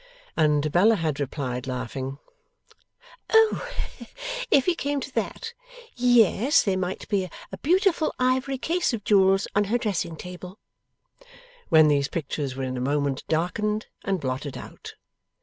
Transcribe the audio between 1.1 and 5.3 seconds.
replied laughing. O! if he came to